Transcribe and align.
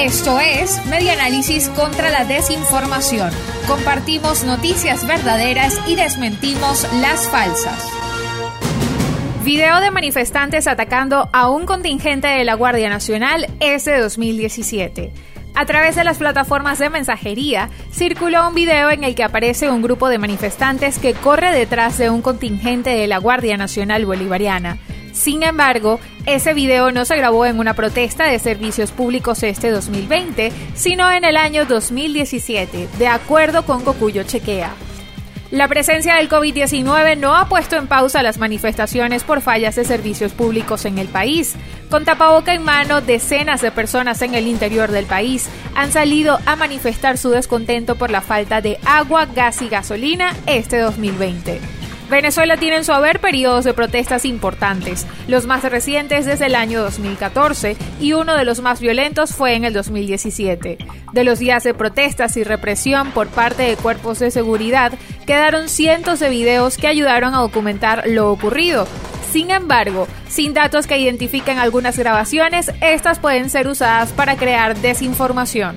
Esto 0.00 0.38
es 0.38 0.86
Media 0.86 1.14
Análisis 1.14 1.68
contra 1.70 2.10
la 2.10 2.24
Desinformación. 2.24 3.32
Compartimos 3.66 4.44
noticias 4.44 5.04
verdaderas 5.04 5.80
y 5.88 5.96
desmentimos 5.96 6.86
las 7.00 7.28
falsas. 7.28 7.84
Video 9.42 9.80
de 9.80 9.90
manifestantes 9.90 10.68
atacando 10.68 11.28
a 11.32 11.50
un 11.50 11.66
contingente 11.66 12.28
de 12.28 12.44
la 12.44 12.54
Guardia 12.54 12.88
Nacional 12.88 13.48
es 13.58 13.86
de 13.86 13.98
2017. 13.98 15.10
A 15.56 15.66
través 15.66 15.96
de 15.96 16.04
las 16.04 16.18
plataformas 16.18 16.78
de 16.78 16.90
mensajería, 16.90 17.68
circuló 17.90 18.46
un 18.46 18.54
video 18.54 18.90
en 18.90 19.02
el 19.02 19.16
que 19.16 19.24
aparece 19.24 19.68
un 19.68 19.82
grupo 19.82 20.08
de 20.08 20.18
manifestantes 20.18 21.00
que 21.00 21.14
corre 21.14 21.50
detrás 21.50 21.98
de 21.98 22.08
un 22.08 22.22
contingente 22.22 22.90
de 22.90 23.08
la 23.08 23.18
Guardia 23.18 23.56
Nacional 23.56 24.06
Bolivariana. 24.06 24.78
Sin 25.18 25.42
embargo, 25.42 25.98
ese 26.26 26.54
video 26.54 26.92
no 26.92 27.04
se 27.04 27.16
grabó 27.16 27.44
en 27.44 27.58
una 27.58 27.74
protesta 27.74 28.26
de 28.26 28.38
servicios 28.38 28.92
públicos 28.92 29.42
este 29.42 29.72
2020, 29.72 30.52
sino 30.76 31.10
en 31.10 31.24
el 31.24 31.36
año 31.36 31.64
2017, 31.64 32.88
de 32.98 33.08
acuerdo 33.08 33.64
con 33.64 33.82
Cocuyo 33.82 34.22
Chequea. 34.22 34.70
La 35.50 35.66
presencia 35.66 36.14
del 36.14 36.28
COVID-19 36.28 37.18
no 37.18 37.34
ha 37.34 37.48
puesto 37.48 37.74
en 37.74 37.88
pausa 37.88 38.22
las 38.22 38.38
manifestaciones 38.38 39.24
por 39.24 39.40
fallas 39.40 39.74
de 39.74 39.84
servicios 39.84 40.32
públicos 40.32 40.84
en 40.84 40.98
el 40.98 41.08
país. 41.08 41.56
Con 41.90 42.04
tapaboca 42.04 42.54
en 42.54 42.62
mano, 42.62 43.00
decenas 43.00 43.60
de 43.60 43.72
personas 43.72 44.22
en 44.22 44.34
el 44.34 44.46
interior 44.46 44.92
del 44.92 45.06
país 45.06 45.48
han 45.74 45.90
salido 45.90 46.38
a 46.46 46.54
manifestar 46.54 47.18
su 47.18 47.30
descontento 47.30 47.96
por 47.96 48.12
la 48.12 48.20
falta 48.20 48.60
de 48.60 48.78
agua, 48.84 49.26
gas 49.26 49.62
y 49.62 49.68
gasolina 49.68 50.36
este 50.46 50.78
2020. 50.78 51.77
Venezuela 52.10 52.56
tiene 52.56 52.78
en 52.78 52.84
su 52.84 52.92
haber 52.92 53.20
periodos 53.20 53.64
de 53.64 53.74
protestas 53.74 54.24
importantes, 54.24 55.06
los 55.26 55.46
más 55.46 55.62
recientes 55.62 56.24
desde 56.24 56.46
el 56.46 56.54
año 56.54 56.82
2014 56.82 57.76
y 58.00 58.14
uno 58.14 58.34
de 58.34 58.46
los 58.46 58.62
más 58.62 58.80
violentos 58.80 59.34
fue 59.34 59.54
en 59.54 59.64
el 59.64 59.74
2017. 59.74 60.78
De 61.12 61.24
los 61.24 61.38
días 61.38 61.64
de 61.64 61.74
protestas 61.74 62.38
y 62.38 62.44
represión 62.44 63.10
por 63.10 63.28
parte 63.28 63.64
de 63.64 63.76
cuerpos 63.76 64.20
de 64.20 64.30
seguridad, 64.30 64.92
quedaron 65.26 65.68
cientos 65.68 66.18
de 66.18 66.30
videos 66.30 66.78
que 66.78 66.86
ayudaron 66.86 67.34
a 67.34 67.40
documentar 67.40 68.04
lo 68.06 68.32
ocurrido. 68.32 68.86
Sin 69.30 69.50
embargo, 69.50 70.08
sin 70.28 70.54
datos 70.54 70.86
que 70.86 70.98
identifiquen 70.98 71.58
algunas 71.58 71.98
grabaciones, 71.98 72.72
estas 72.80 73.18
pueden 73.18 73.50
ser 73.50 73.68
usadas 73.68 74.12
para 74.12 74.36
crear 74.36 74.78
desinformación. 74.78 75.76